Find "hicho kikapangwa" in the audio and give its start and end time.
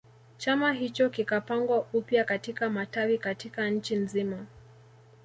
0.73-1.85